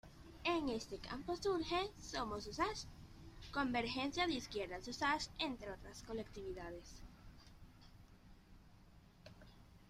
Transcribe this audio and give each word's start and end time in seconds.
En 0.45 0.67
este 0.69 0.97
campo 0.97 1.35
surge 1.35 1.77
Somos 1.99 2.47
Usach, 2.47 2.85
Convergencia 3.51 4.25
de 4.25 4.33
Izquierdas 4.33 4.87
Usach 4.87 5.27
entre 5.37 5.69
otras 5.69 6.01
colectividades. 6.01 7.03